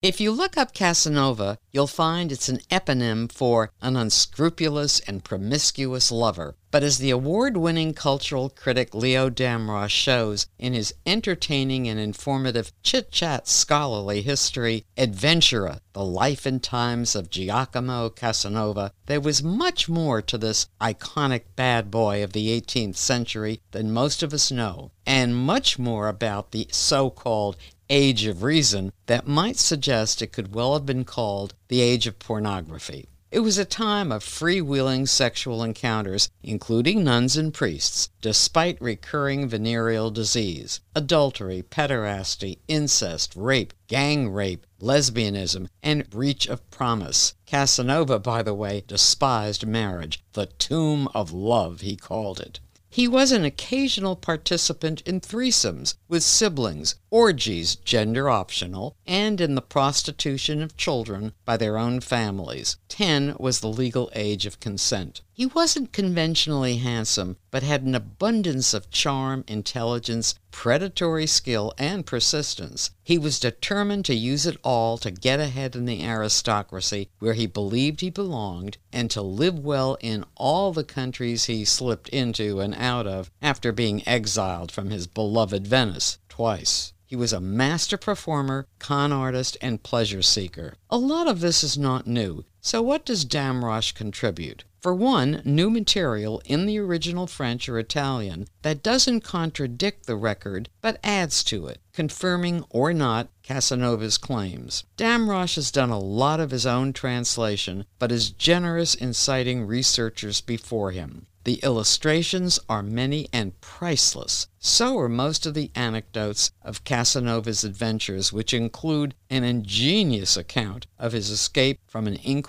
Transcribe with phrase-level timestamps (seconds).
[0.00, 6.12] If you look up Casanova, you'll find it's an eponym for an unscrupulous and promiscuous
[6.12, 6.54] lover.
[6.70, 12.72] But as the award winning cultural critic Leo Damrosch shows in his entertaining and informative
[12.82, 19.88] chit chat scholarly history, Adventurer, The Life and Times of Giacomo Casanova, there was much
[19.88, 24.90] more to this iconic bad boy of the 18th century than most of us know,
[25.06, 27.56] and much more about the so called
[27.88, 32.18] age of reason that might suggest it could well have been called the age of
[32.18, 33.08] pornography.
[33.30, 40.10] It was a time of freewheeling sexual encounters, including nuns and priests, despite recurring venereal
[40.10, 47.34] disease, adultery, pederasty, incest, rape, gang rape, lesbianism, and breach of promise.
[47.44, 52.60] Casanova, by the way, despised marriage, the tomb of love, he called it.
[52.90, 59.60] He was an occasional participant in threesomes with siblings, orgies, gender optional, and in the
[59.60, 62.78] prostitution of children by their own families.
[62.88, 65.20] Ten was the legal age of consent.
[65.32, 72.90] He wasn't conventionally handsome, but had an abundance of charm, intelligence, predatory skill, and persistence.
[73.02, 77.46] He was determined to use it all to get ahead in the aristocracy where he
[77.46, 82.74] believed he belonged, and to live well in all the countries he slipped into and
[82.74, 86.92] out of after being exiled from his beloved Venice twice.
[87.08, 90.74] He was a master performer, con artist, and pleasure seeker.
[90.90, 94.64] A lot of this is not new, so what does Damrosch contribute?
[94.80, 100.68] For one, new material in the original French or Italian that doesn't contradict the record
[100.80, 104.84] but adds to it, confirming or not Casanova's claims.
[104.96, 110.40] Damrosch has done a lot of his own translation, but is generous in citing researchers
[110.40, 111.26] before him.
[111.48, 114.48] The illustrations are many and priceless.
[114.58, 121.12] So are most of the anecdotes of Casanova's adventures, which include an ingenious account of
[121.12, 122.47] his escape from an Inquisition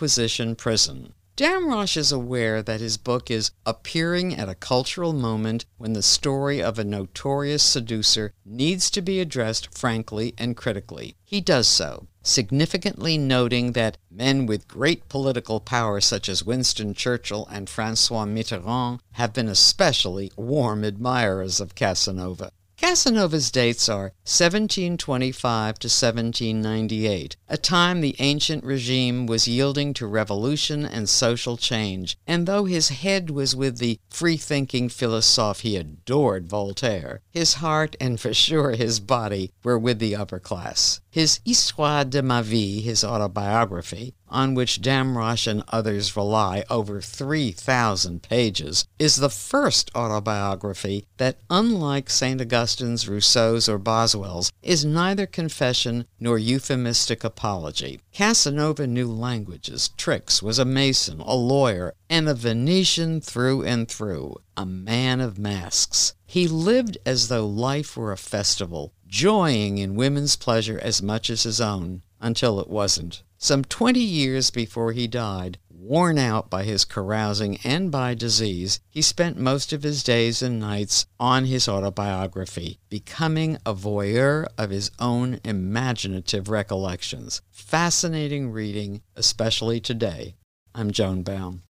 [0.55, 1.13] prison.
[1.35, 6.61] Damrosch is aware that his book is appearing at a cultural moment when the story
[6.61, 11.15] of a notorious seducer needs to be addressed frankly and critically.
[11.23, 17.47] He does so, significantly noting that men with great political power, such as Winston Churchill
[17.49, 22.51] and Francois Mitterrand, have been especially warm admirers of Casanova.
[22.81, 30.85] Casanova's dates are 1725 to 1798, a time the ancient regime was yielding to revolution
[30.85, 37.19] and social change, and though his head was with the free-thinking philosophe he adored Voltaire,
[37.29, 41.01] his heart and for sure his body were with the upper class.
[41.11, 48.21] His Histoire de ma vie, his autobiography, on which Damrosch and others rely over 3,000
[48.21, 52.39] pages, is the first autobiography that, unlike St.
[52.39, 57.99] Augustine's, Rousseau's, or Boswell's, is neither confession nor euphemistic apology.
[58.13, 64.35] Casanova knew languages, tricks, was a mason, a lawyer, and a Venetian through and through,
[64.55, 66.13] a man of masks.
[66.25, 71.43] He lived as though life were a festival, joying in women's pleasure as much as
[71.43, 73.23] his own, until it wasn't.
[73.37, 79.01] Some twenty years before he died, worn out by his carousing and by disease, he
[79.01, 84.91] spent most of his days and nights on his autobiography, becoming a voyeur of his
[84.99, 87.41] own imaginative recollections.
[87.49, 90.35] Fascinating reading, especially today.
[90.75, 91.63] I'm Joan Baum.